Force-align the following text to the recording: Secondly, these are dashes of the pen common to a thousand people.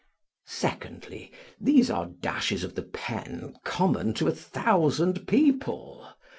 Secondly, 0.47 1.31
these 1.59 1.91
are 1.91 2.07
dashes 2.07 2.63
of 2.63 2.73
the 2.73 2.81
pen 2.81 3.53
common 3.63 4.15
to 4.15 4.27
a 4.27 4.31
thousand 4.33 5.27
people. 5.27 6.11